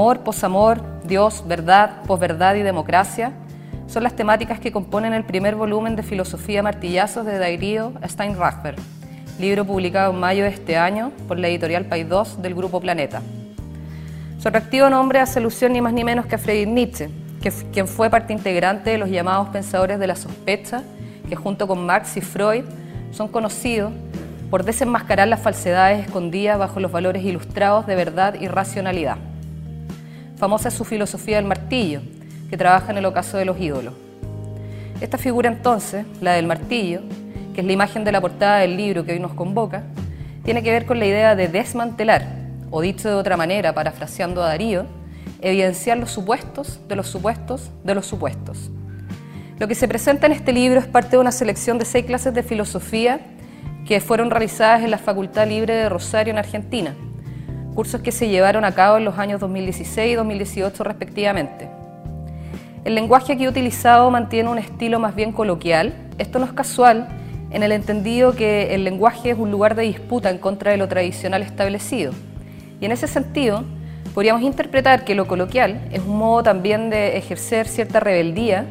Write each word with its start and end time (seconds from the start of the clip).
Amor, 0.00 0.20
posamor, 0.20 0.80
Dios, 1.04 1.44
verdad, 1.46 2.04
posverdad 2.06 2.54
y 2.54 2.62
democracia 2.62 3.32
son 3.86 4.02
las 4.02 4.16
temáticas 4.16 4.58
que 4.58 4.72
componen 4.72 5.12
el 5.12 5.24
primer 5.24 5.56
volumen 5.56 5.94
de 5.94 6.02
Filosofía 6.02 6.62
Martillazos 6.62 7.26
de 7.26 7.38
Darío 7.38 7.92
Steinrachber, 8.08 8.76
libro 9.38 9.66
publicado 9.66 10.14
en 10.14 10.18
mayo 10.18 10.44
de 10.44 10.48
este 10.48 10.78
año 10.78 11.12
por 11.28 11.38
la 11.38 11.48
editorial 11.48 11.86
2 11.86 12.40
del 12.40 12.54
Grupo 12.54 12.80
Planeta. 12.80 13.20
Su 14.38 14.48
atractivo 14.48 14.88
nombre 14.88 15.18
hace 15.18 15.38
alusión 15.38 15.74
ni 15.74 15.82
más 15.82 15.92
ni 15.92 16.02
menos 16.02 16.24
que 16.24 16.36
a 16.36 16.38
Friedrich 16.38 16.70
Nietzsche, 16.70 17.10
quien 17.70 17.86
fue 17.86 18.08
parte 18.08 18.32
integrante 18.32 18.88
de 18.88 18.96
los 18.96 19.10
llamados 19.10 19.50
pensadores 19.50 19.98
de 19.98 20.06
la 20.06 20.16
sospecha, 20.16 20.82
que 21.28 21.36
junto 21.36 21.68
con 21.68 21.84
Marx 21.84 22.16
y 22.16 22.22
Freud 22.22 22.64
son 23.10 23.28
conocidos 23.28 23.92
por 24.50 24.64
desenmascarar 24.64 25.28
las 25.28 25.42
falsedades 25.42 26.06
escondidas 26.06 26.58
bajo 26.58 26.80
los 26.80 26.90
valores 26.90 27.22
ilustrados 27.22 27.86
de 27.86 27.96
verdad 27.96 28.36
y 28.40 28.48
racionalidad. 28.48 29.18
Famosa 30.40 30.68
es 30.68 30.74
su 30.74 30.86
filosofía 30.86 31.36
del 31.36 31.44
martillo, 31.44 32.00
que 32.48 32.56
trabaja 32.56 32.90
en 32.90 32.96
el 32.96 33.04
ocaso 33.04 33.36
de 33.36 33.44
los 33.44 33.60
ídolos. 33.60 33.92
Esta 35.02 35.18
figura 35.18 35.50
entonces, 35.50 36.06
la 36.22 36.32
del 36.32 36.46
martillo, 36.46 37.02
que 37.52 37.60
es 37.60 37.66
la 37.66 37.72
imagen 37.74 38.04
de 38.04 38.12
la 38.12 38.22
portada 38.22 38.60
del 38.60 38.74
libro 38.74 39.04
que 39.04 39.12
hoy 39.12 39.20
nos 39.20 39.34
convoca, 39.34 39.82
tiene 40.42 40.62
que 40.62 40.70
ver 40.70 40.86
con 40.86 40.98
la 40.98 41.04
idea 41.04 41.36
de 41.36 41.48
desmantelar, 41.48 42.26
o 42.70 42.80
dicho 42.80 43.06
de 43.06 43.16
otra 43.16 43.36
manera, 43.36 43.74
parafraseando 43.74 44.42
a 44.42 44.46
Darío, 44.46 44.86
evidenciar 45.42 45.98
los 45.98 46.10
supuestos 46.10 46.80
de 46.88 46.96
los 46.96 47.06
supuestos 47.06 47.70
de 47.84 47.94
los 47.94 48.06
supuestos. 48.06 48.70
Lo 49.58 49.68
que 49.68 49.74
se 49.74 49.88
presenta 49.88 50.24
en 50.24 50.32
este 50.32 50.54
libro 50.54 50.80
es 50.80 50.86
parte 50.86 51.10
de 51.10 51.18
una 51.18 51.32
selección 51.32 51.78
de 51.78 51.84
seis 51.84 52.06
clases 52.06 52.32
de 52.32 52.42
filosofía 52.42 53.20
que 53.86 54.00
fueron 54.00 54.30
realizadas 54.30 54.84
en 54.84 54.90
la 54.90 54.96
Facultad 54.96 55.46
Libre 55.46 55.74
de 55.74 55.90
Rosario 55.90 56.32
en 56.32 56.38
Argentina, 56.38 56.94
cursos 57.80 58.02
que 58.02 58.12
se 58.12 58.28
llevaron 58.28 58.66
a 58.66 58.72
cabo 58.72 58.98
en 58.98 59.06
los 59.06 59.16
años 59.16 59.40
2016 59.40 60.12
y 60.12 60.14
2018 60.14 60.84
respectivamente. 60.84 61.70
El 62.84 62.94
lenguaje 62.94 63.32
aquí 63.32 63.48
utilizado 63.48 64.10
mantiene 64.10 64.50
un 64.50 64.58
estilo 64.58 65.00
más 65.00 65.14
bien 65.14 65.32
coloquial. 65.32 65.94
Esto 66.18 66.38
no 66.38 66.44
es 66.44 66.52
casual 66.52 67.08
en 67.50 67.62
el 67.62 67.72
entendido 67.72 68.36
que 68.36 68.74
el 68.74 68.84
lenguaje 68.84 69.30
es 69.30 69.38
un 69.38 69.50
lugar 69.50 69.76
de 69.76 69.84
disputa 69.84 70.28
en 70.28 70.36
contra 70.36 70.72
de 70.72 70.76
lo 70.76 70.88
tradicional 70.88 71.40
establecido. 71.40 72.12
Y 72.82 72.84
en 72.84 72.92
ese 72.92 73.06
sentido, 73.06 73.64
podríamos 74.12 74.42
interpretar 74.42 75.06
que 75.06 75.14
lo 75.14 75.26
coloquial 75.26 75.80
es 75.90 76.02
un 76.02 76.18
modo 76.18 76.42
también 76.42 76.90
de 76.90 77.16
ejercer 77.16 77.66
cierta 77.66 77.98
rebeldía 77.98 78.66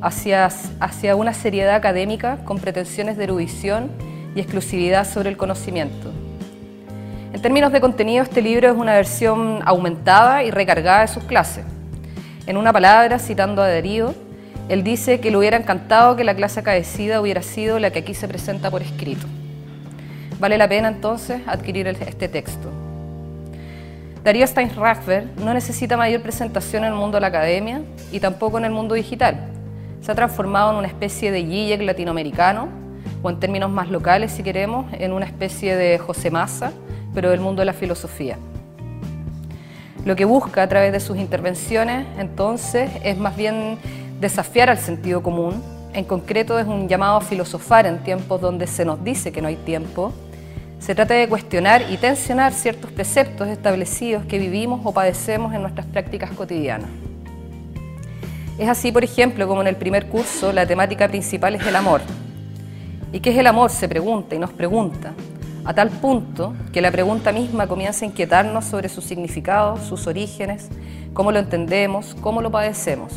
hacia, 0.00 0.48
hacia 0.80 1.16
una 1.16 1.34
seriedad 1.34 1.74
académica 1.74 2.38
con 2.46 2.58
pretensiones 2.58 3.18
de 3.18 3.24
erudición 3.24 3.90
y 4.34 4.40
exclusividad 4.40 5.06
sobre 5.06 5.28
el 5.28 5.36
conocimiento. 5.36 6.23
En 7.34 7.42
términos 7.42 7.72
de 7.72 7.80
contenido, 7.80 8.22
este 8.22 8.40
libro 8.40 8.70
es 8.70 8.76
una 8.76 8.92
versión 8.92 9.58
aumentada 9.64 10.44
y 10.44 10.52
recargada 10.52 11.00
de 11.00 11.08
sus 11.08 11.24
clases. 11.24 11.64
En 12.46 12.56
una 12.56 12.72
palabra, 12.72 13.18
citando 13.18 13.60
a 13.60 13.68
Darío, 13.68 14.14
él 14.68 14.84
dice 14.84 15.18
que 15.18 15.32
le 15.32 15.38
hubiera 15.38 15.56
encantado 15.56 16.14
que 16.14 16.22
la 16.22 16.36
clase 16.36 16.60
acaecida 16.60 17.20
hubiera 17.20 17.42
sido 17.42 17.80
la 17.80 17.90
que 17.90 17.98
aquí 17.98 18.14
se 18.14 18.28
presenta 18.28 18.70
por 18.70 18.82
escrito. 18.82 19.26
Vale 20.38 20.56
la 20.56 20.68
pena 20.68 20.86
entonces 20.86 21.42
adquirir 21.48 21.88
este 21.88 22.28
texto. 22.28 22.70
Darío 24.22 24.46
Steinrachber 24.46 25.26
no 25.44 25.52
necesita 25.54 25.96
mayor 25.96 26.22
presentación 26.22 26.84
en 26.84 26.92
el 26.92 26.96
mundo 26.96 27.16
de 27.16 27.22
la 27.22 27.26
academia 27.26 27.82
y 28.12 28.20
tampoco 28.20 28.58
en 28.58 28.66
el 28.66 28.70
mundo 28.70 28.94
digital. 28.94 29.48
Se 30.02 30.12
ha 30.12 30.14
transformado 30.14 30.70
en 30.70 30.76
una 30.76 30.86
especie 30.86 31.32
de 31.32 31.42
Gijek 31.44 31.82
latinoamericano, 31.82 32.68
o 33.24 33.30
en 33.30 33.40
términos 33.40 33.70
más 33.70 33.90
locales, 33.90 34.30
si 34.30 34.44
queremos, 34.44 34.86
en 34.92 35.12
una 35.12 35.26
especie 35.26 35.74
de 35.74 35.98
José 35.98 36.30
Massa, 36.30 36.72
pero 37.14 37.30
del 37.30 37.40
mundo 37.40 37.60
de 37.60 37.66
la 37.66 37.72
filosofía. 37.72 38.36
Lo 40.04 40.16
que 40.16 40.26
busca 40.26 40.62
a 40.62 40.68
través 40.68 40.92
de 40.92 41.00
sus 41.00 41.16
intervenciones, 41.16 42.06
entonces, 42.18 42.90
es 43.02 43.16
más 43.16 43.36
bien 43.36 43.78
desafiar 44.20 44.68
al 44.68 44.78
sentido 44.78 45.22
común. 45.22 45.62
En 45.94 46.04
concreto, 46.04 46.58
es 46.58 46.66
un 46.66 46.88
llamado 46.88 47.16
a 47.16 47.20
filosofar 47.22 47.86
en 47.86 47.98
tiempos 48.02 48.40
donde 48.40 48.66
se 48.66 48.84
nos 48.84 49.02
dice 49.02 49.32
que 49.32 49.40
no 49.40 49.48
hay 49.48 49.56
tiempo. 49.56 50.12
Se 50.78 50.94
trata 50.94 51.14
de 51.14 51.26
cuestionar 51.26 51.86
y 51.90 51.96
tensionar 51.96 52.52
ciertos 52.52 52.90
preceptos 52.92 53.48
establecidos 53.48 54.26
que 54.26 54.38
vivimos 54.38 54.82
o 54.84 54.92
padecemos 54.92 55.54
en 55.54 55.62
nuestras 55.62 55.86
prácticas 55.86 56.30
cotidianas. 56.32 56.90
Es 58.58 58.68
así, 58.68 58.92
por 58.92 59.02
ejemplo, 59.02 59.48
como 59.48 59.62
en 59.62 59.68
el 59.68 59.76
primer 59.76 60.06
curso 60.06 60.52
la 60.52 60.66
temática 60.66 61.08
principal 61.08 61.54
es 61.54 61.66
el 61.66 61.74
amor. 61.76 62.02
¿Y 63.10 63.20
qué 63.20 63.30
es 63.30 63.38
el 63.38 63.46
amor? 63.46 63.70
Se 63.70 63.88
pregunta 63.88 64.34
y 64.34 64.38
nos 64.38 64.52
pregunta 64.52 65.14
a 65.64 65.72
tal 65.72 65.90
punto 65.90 66.54
que 66.72 66.82
la 66.82 66.90
pregunta 66.90 67.32
misma 67.32 67.66
comienza 67.66 68.04
a 68.04 68.08
inquietarnos 68.08 68.64
sobre 68.64 68.88
su 68.88 69.00
significado, 69.00 69.78
sus 69.78 70.06
orígenes, 70.06 70.68
cómo 71.14 71.32
lo 71.32 71.38
entendemos, 71.38 72.14
cómo 72.20 72.42
lo 72.42 72.50
padecemos. 72.50 73.12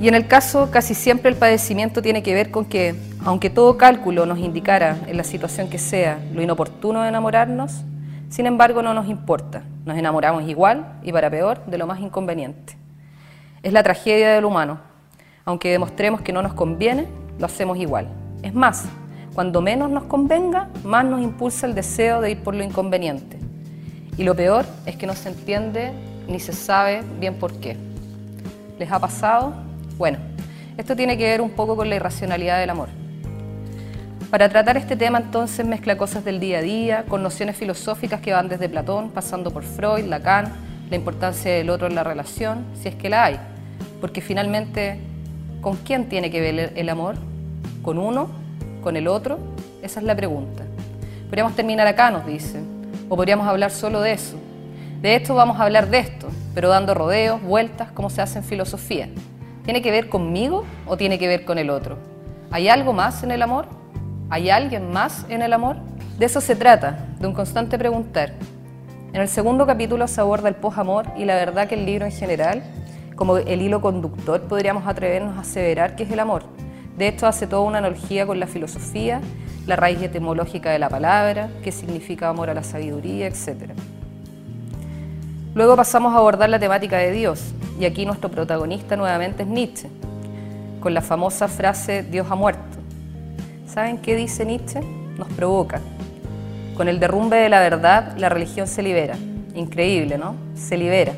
Y 0.00 0.08
en 0.08 0.14
el 0.14 0.26
caso, 0.26 0.70
casi 0.70 0.94
siempre 0.94 1.30
el 1.30 1.36
padecimiento 1.36 2.02
tiene 2.02 2.22
que 2.22 2.34
ver 2.34 2.50
con 2.50 2.66
que, 2.66 2.94
aunque 3.24 3.50
todo 3.50 3.78
cálculo 3.78 4.26
nos 4.26 4.38
indicara, 4.38 4.98
en 5.06 5.16
la 5.16 5.24
situación 5.24 5.68
que 5.68 5.78
sea, 5.78 6.18
lo 6.34 6.42
inoportuno 6.42 7.02
de 7.02 7.08
enamorarnos, 7.08 7.82
sin 8.28 8.46
embargo 8.46 8.82
no 8.82 8.92
nos 8.92 9.08
importa, 9.08 9.62
nos 9.84 9.96
enamoramos 9.96 10.48
igual 10.48 10.98
y 11.02 11.12
para 11.12 11.30
peor 11.30 11.64
de 11.66 11.78
lo 11.78 11.86
más 11.86 12.00
inconveniente. 12.00 12.76
Es 13.62 13.72
la 13.72 13.82
tragedia 13.82 14.30
del 14.30 14.44
humano, 14.44 14.80
aunque 15.44 15.70
demostremos 15.70 16.20
que 16.20 16.32
no 16.32 16.42
nos 16.42 16.54
conviene, 16.54 17.06
lo 17.38 17.46
hacemos 17.46 17.78
igual. 17.78 18.08
Es 18.42 18.52
más, 18.52 18.86
cuando 19.36 19.60
menos 19.60 19.90
nos 19.90 20.04
convenga, 20.04 20.70
más 20.82 21.04
nos 21.04 21.20
impulsa 21.20 21.66
el 21.66 21.74
deseo 21.74 22.22
de 22.22 22.30
ir 22.30 22.38
por 22.42 22.54
lo 22.54 22.64
inconveniente. 22.64 23.36
Y 24.16 24.24
lo 24.24 24.34
peor 24.34 24.64
es 24.86 24.96
que 24.96 25.06
no 25.06 25.14
se 25.14 25.28
entiende 25.28 25.92
ni 26.26 26.40
se 26.40 26.54
sabe 26.54 27.02
bien 27.20 27.34
por 27.34 27.52
qué. 27.60 27.76
¿Les 28.78 28.90
ha 28.90 28.98
pasado? 28.98 29.52
Bueno, 29.98 30.16
esto 30.78 30.96
tiene 30.96 31.18
que 31.18 31.24
ver 31.24 31.42
un 31.42 31.50
poco 31.50 31.76
con 31.76 31.90
la 31.90 31.96
irracionalidad 31.96 32.58
del 32.60 32.70
amor. 32.70 32.88
Para 34.30 34.48
tratar 34.48 34.78
este 34.78 34.96
tema 34.96 35.18
entonces 35.18 35.66
mezcla 35.66 35.98
cosas 35.98 36.24
del 36.24 36.40
día 36.40 36.60
a 36.60 36.62
día 36.62 37.04
con 37.06 37.22
nociones 37.22 37.58
filosóficas 37.58 38.22
que 38.22 38.32
van 38.32 38.48
desde 38.48 38.70
Platón, 38.70 39.10
pasando 39.10 39.50
por 39.50 39.64
Freud, 39.64 40.06
Lacan, 40.06 40.50
la 40.88 40.96
importancia 40.96 41.52
del 41.52 41.68
otro 41.68 41.88
en 41.88 41.94
la 41.94 42.04
relación, 42.04 42.64
si 42.80 42.88
es 42.88 42.94
que 42.94 43.10
la 43.10 43.24
hay. 43.24 43.38
Porque 44.00 44.22
finalmente, 44.22 44.98
¿con 45.60 45.76
quién 45.76 46.08
tiene 46.08 46.30
que 46.30 46.40
ver 46.40 46.72
el 46.74 46.88
amor? 46.88 47.16
¿Con 47.82 47.98
uno 47.98 48.45
con 48.86 48.96
el 48.96 49.08
otro? 49.08 49.40
Esa 49.82 49.98
es 49.98 50.06
la 50.06 50.14
pregunta. 50.14 50.62
Podríamos 51.24 51.56
terminar 51.56 51.88
acá, 51.88 52.08
nos 52.12 52.24
dicen, 52.24 52.86
o 53.08 53.16
podríamos 53.16 53.44
hablar 53.48 53.72
solo 53.72 54.00
de 54.00 54.12
eso. 54.12 54.36
De 55.02 55.16
esto 55.16 55.34
vamos 55.34 55.58
a 55.58 55.64
hablar 55.64 55.90
de 55.90 55.98
esto, 55.98 56.28
pero 56.54 56.68
dando 56.68 56.94
rodeos, 56.94 57.42
vueltas, 57.42 57.90
como 57.90 58.10
se 58.10 58.22
hace 58.22 58.38
en 58.38 58.44
filosofía. 58.44 59.08
¿Tiene 59.64 59.82
que 59.82 59.90
ver 59.90 60.08
conmigo 60.08 60.64
o 60.86 60.96
tiene 60.96 61.18
que 61.18 61.26
ver 61.26 61.44
con 61.44 61.58
el 61.58 61.68
otro? 61.68 61.98
¿Hay 62.52 62.68
algo 62.68 62.92
más 62.92 63.24
en 63.24 63.32
el 63.32 63.42
amor? 63.42 63.66
¿Hay 64.30 64.50
alguien 64.50 64.92
más 64.92 65.26
en 65.28 65.42
el 65.42 65.52
amor? 65.52 65.78
De 66.16 66.26
eso 66.26 66.40
se 66.40 66.54
trata, 66.54 67.08
de 67.18 67.26
un 67.26 67.34
constante 67.34 67.76
preguntar. 67.78 68.34
En 69.12 69.20
el 69.20 69.26
segundo 69.26 69.66
capítulo 69.66 70.06
se 70.06 70.20
aborda 70.20 70.48
el 70.48 70.54
posamor 70.54 71.06
y 71.16 71.24
la 71.24 71.34
verdad 71.34 71.66
que 71.66 71.74
el 71.74 71.86
libro 71.86 72.04
en 72.04 72.12
general, 72.12 72.62
como 73.16 73.38
el 73.38 73.62
hilo 73.62 73.80
conductor, 73.80 74.42
podríamos 74.42 74.86
atrevernos 74.86 75.36
a 75.36 75.40
aseverar 75.40 75.96
que 75.96 76.04
es 76.04 76.10
el 76.12 76.20
amor 76.20 76.44
de 76.96 77.08
hecho, 77.08 77.26
hace 77.26 77.46
toda 77.46 77.62
una 77.62 77.78
analogía 77.78 78.26
con 78.26 78.40
la 78.40 78.46
filosofía, 78.46 79.20
la 79.66 79.76
raíz 79.76 80.00
etimológica 80.00 80.70
de 80.70 80.78
la 80.78 80.88
palabra, 80.88 81.50
qué 81.62 81.70
significa 81.70 82.30
amor 82.30 82.48
a 82.48 82.54
la 82.54 82.62
sabiduría, 82.62 83.26
etc. 83.26 83.72
Luego 85.54 85.76
pasamos 85.76 86.14
a 86.14 86.18
abordar 86.18 86.48
la 86.48 86.58
temática 86.58 86.96
de 86.96 87.12
Dios, 87.12 87.52
y 87.78 87.84
aquí 87.84 88.06
nuestro 88.06 88.30
protagonista 88.30 88.96
nuevamente 88.96 89.42
es 89.42 89.48
Nietzsche, 89.48 89.88
con 90.80 90.94
la 90.94 91.02
famosa 91.02 91.48
frase 91.48 92.02
Dios 92.02 92.28
ha 92.30 92.34
muerto. 92.34 92.78
¿Saben 93.66 93.98
qué 93.98 94.16
dice 94.16 94.46
Nietzsche? 94.46 94.80
Nos 95.18 95.28
provoca. 95.28 95.82
Con 96.76 96.88
el 96.88 96.98
derrumbe 96.98 97.36
de 97.36 97.50
la 97.50 97.60
verdad, 97.60 98.16
la 98.16 98.30
religión 98.30 98.66
se 98.66 98.82
libera. 98.82 99.16
Increíble, 99.54 100.16
¿no? 100.16 100.34
Se 100.54 100.78
libera. 100.78 101.12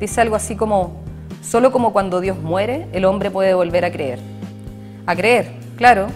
Dice 0.00 0.20
algo 0.20 0.36
así 0.36 0.56
como, 0.56 1.02
solo 1.42 1.70
como 1.72 1.92
cuando 1.92 2.20
Dios 2.20 2.38
muere, 2.38 2.86
el 2.92 3.04
hombre 3.04 3.30
puede 3.30 3.52
volver 3.52 3.84
a 3.84 3.90
creer 3.90 4.37
a 5.08 5.16
creer, 5.16 5.52
claro, 5.78 6.08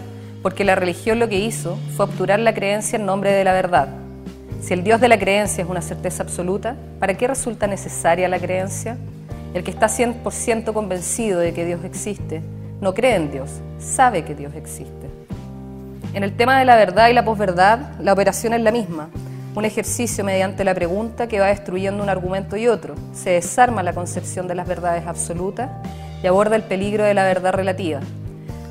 porque 0.43 0.65
la 0.65 0.75
religión 0.75 1.19
lo 1.19 1.27
que 1.27 1.39
hizo 1.39 1.79
fue 1.97 2.05
obturar 2.05 2.39
la 2.41 2.53
creencia 2.53 2.99
en 2.99 3.07
nombre 3.07 3.33
de 3.33 3.43
la 3.43 3.55
verdad. 3.55 3.89
Si 4.61 4.75
el 4.75 4.85
Dios 4.85 5.01
de 5.01 5.09
la 5.09 5.19
creencia 5.19 5.65
es 5.65 5.71
una 5.71 5.81
certeza 5.81 6.23
absoluta, 6.23 6.77
¿para 7.01 7.15
qué 7.15 7.27
resulta 7.27 7.67
necesaria 7.67 8.29
la 8.29 8.39
creencia? 8.39 8.99
El 9.55 9.65
que 9.65 9.71
está 9.71 9.87
100% 9.87 10.75
convencido 10.75 11.41
de 11.41 11.55
que 11.55 11.65
Dios 11.65 11.83
existe 11.85 12.43
no 12.83 12.93
cree 12.93 13.15
en 13.15 13.33
Dios, 13.33 13.49
sabe 13.79 14.25
que 14.25 14.35
Dios 14.35 14.53
existe. 14.55 15.09
En 16.13 16.23
el 16.23 16.37
tema 16.37 16.59
de 16.59 16.67
la 16.67 16.77
verdad 16.77 17.09
y 17.09 17.15
la 17.15 17.25
posverdad, 17.25 17.99
la 17.99 18.13
operación 18.13 18.53
es 18.53 18.61
la 18.61 18.73
misma, 18.73 19.09
un 19.55 19.65
ejercicio 19.65 20.23
mediante 20.23 20.65
la 20.65 20.75
pregunta 20.75 21.29
que 21.29 21.41
va 21.41 21.47
destruyendo 21.47 22.03
un 22.03 22.11
argumento 22.11 22.59
y 22.59 22.69
otro. 22.69 22.95
Se 23.15 23.31
desarma 23.31 23.83
la 23.83 23.95
concepción 23.95 24.49
de 24.49 24.55
las 24.55 24.69
verdades 24.69 25.07
absolutas 25.07 25.71
y 26.23 26.27
aborda 26.27 26.57
el 26.57 26.65
peligro 26.65 27.05
de 27.05 27.15
la 27.15 27.25
verdad 27.25 27.55
relativa, 27.55 28.01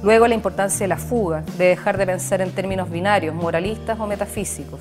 Luego 0.03 0.27
la 0.27 0.33
importancia 0.33 0.83
de 0.83 0.87
la 0.87 0.97
fuga, 0.97 1.43
de 1.57 1.65
dejar 1.65 1.97
de 1.97 2.05
pensar 2.05 2.41
en 2.41 2.51
términos 2.51 2.89
binarios, 2.89 3.35
moralistas 3.35 3.99
o 3.99 4.07
metafísicos. 4.07 4.79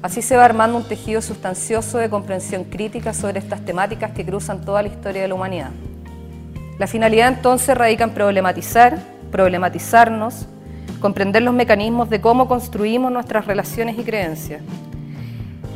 Así 0.00 0.22
se 0.22 0.36
va 0.36 0.44
armando 0.44 0.76
un 0.76 0.84
tejido 0.84 1.22
sustancioso 1.22 1.98
de 1.98 2.10
comprensión 2.10 2.64
crítica 2.64 3.14
sobre 3.14 3.38
estas 3.40 3.64
temáticas 3.64 4.12
que 4.12 4.24
cruzan 4.24 4.64
toda 4.64 4.82
la 4.82 4.88
historia 4.88 5.22
de 5.22 5.28
la 5.28 5.34
humanidad. 5.34 5.70
La 6.78 6.86
finalidad 6.86 7.28
entonces 7.28 7.76
radica 7.76 8.04
en 8.04 8.10
problematizar, 8.10 8.98
problematizarnos, 9.32 10.46
comprender 11.00 11.42
los 11.42 11.54
mecanismos 11.54 12.10
de 12.10 12.20
cómo 12.20 12.46
construimos 12.46 13.10
nuestras 13.10 13.46
relaciones 13.46 13.98
y 13.98 14.04
creencias. 14.04 14.60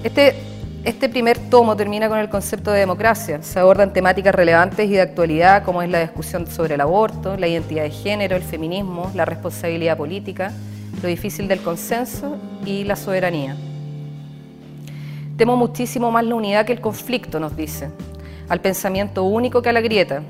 Este, 0.04 0.34
este 0.84 1.08
primer 1.08 1.38
tomo 1.50 1.76
termina 1.76 2.08
con 2.08 2.18
el 2.18 2.28
concepto 2.28 2.70
de 2.70 2.80
democracia. 2.80 3.42
Se 3.42 3.58
abordan 3.58 3.92
temáticas 3.92 4.34
relevantes 4.34 4.88
y 4.88 4.92
de 4.92 5.00
actualidad 5.00 5.64
como 5.64 5.82
es 5.82 5.90
la 5.90 6.00
discusión 6.00 6.46
sobre 6.46 6.74
el 6.74 6.80
aborto, 6.80 7.36
la 7.36 7.48
identidad 7.48 7.82
de 7.82 7.90
género, 7.90 8.36
el 8.36 8.42
feminismo, 8.42 9.10
la 9.14 9.24
responsabilidad 9.24 9.96
política, 9.96 10.52
lo 11.02 11.08
difícil 11.08 11.48
del 11.48 11.60
consenso 11.60 12.36
y 12.64 12.84
la 12.84 12.96
soberanía. 12.96 13.56
Temo 15.36 15.56
muchísimo 15.56 16.10
más 16.10 16.24
la 16.24 16.34
unidad 16.34 16.64
que 16.64 16.72
el 16.72 16.80
conflicto, 16.80 17.38
nos 17.38 17.56
dice, 17.56 17.90
al 18.48 18.60
pensamiento 18.60 19.24
único 19.24 19.62
que 19.62 19.68
a 19.68 19.72
la 19.72 19.80
grieta. 19.80 20.22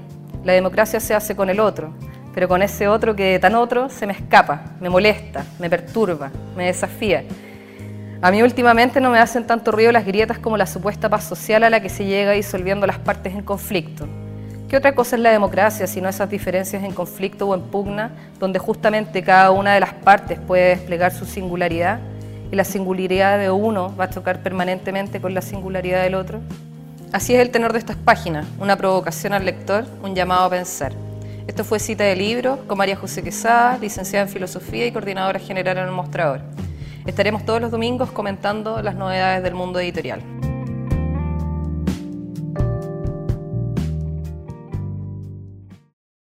La 0.44 0.52
democracia 0.52 1.00
se 1.00 1.14
hace 1.14 1.34
con 1.34 1.50
el 1.50 1.60
otro, 1.60 1.92
pero 2.34 2.48
con 2.48 2.62
ese 2.62 2.88
otro 2.88 3.16
que 3.16 3.38
tan 3.38 3.54
otro 3.54 3.88
se 3.88 4.06
me 4.06 4.12
escapa, 4.12 4.72
me 4.80 4.88
molesta, 4.88 5.44
me 5.58 5.70
perturba, 5.70 6.30
me 6.56 6.66
desafía. 6.66 7.24
A 8.20 8.32
mí 8.32 8.42
últimamente 8.42 9.00
no 9.00 9.10
me 9.10 9.20
hacen 9.20 9.46
tanto 9.46 9.70
ruido 9.70 9.92
las 9.92 10.04
grietas 10.04 10.40
como 10.40 10.56
la 10.56 10.66
supuesta 10.66 11.08
paz 11.08 11.22
social 11.22 11.62
a 11.62 11.70
la 11.70 11.80
que 11.80 11.88
se 11.88 12.04
llega 12.04 12.32
disolviendo 12.32 12.84
las 12.84 12.98
partes 12.98 13.32
en 13.32 13.42
conflicto. 13.42 14.08
¿Qué 14.68 14.76
otra 14.76 14.92
cosa 14.96 15.14
es 15.14 15.22
la 15.22 15.30
democracia 15.30 15.86
sino 15.86 16.08
esas 16.08 16.28
diferencias 16.28 16.82
en 16.82 16.92
conflicto 16.92 17.46
o 17.46 17.54
en 17.54 17.62
pugna, 17.62 18.10
donde 18.40 18.58
justamente 18.58 19.22
cada 19.22 19.52
una 19.52 19.72
de 19.72 19.80
las 19.80 19.94
partes 19.94 20.36
puede 20.40 20.70
desplegar 20.70 21.12
su 21.12 21.26
singularidad 21.26 22.00
y 22.50 22.56
la 22.56 22.64
singularidad 22.64 23.38
de 23.38 23.52
uno 23.52 23.94
va 23.96 24.06
a 24.06 24.10
chocar 24.10 24.42
permanentemente 24.42 25.20
con 25.20 25.32
la 25.32 25.40
singularidad 25.40 26.02
del 26.02 26.16
otro? 26.16 26.40
Así 27.12 27.36
es 27.36 27.40
el 27.40 27.50
tenor 27.50 27.72
de 27.72 27.78
estas 27.78 27.96
páginas, 27.96 28.46
una 28.58 28.76
provocación 28.76 29.32
al 29.32 29.44
lector, 29.44 29.86
un 30.02 30.16
llamado 30.16 30.42
a 30.42 30.50
pensar. 30.50 30.92
Esto 31.46 31.62
fue 31.62 31.78
Cita 31.78 32.02
de 32.02 32.16
Libros 32.16 32.58
con 32.66 32.78
María 32.78 32.96
José 32.96 33.22
Quesada, 33.22 33.78
licenciada 33.78 34.26
en 34.26 34.28
Filosofía 34.28 34.86
y 34.86 34.92
coordinadora 34.92 35.38
general 35.38 35.78
en 35.78 35.84
el 35.84 35.92
Mostrador. 35.92 36.40
Estaremos 37.08 37.46
todos 37.46 37.58
los 37.58 37.70
domingos 37.70 38.10
comentando 38.10 38.82
las 38.82 38.94
novedades 38.94 39.42
del 39.42 39.54
mundo 39.54 39.80
editorial. 39.80 40.20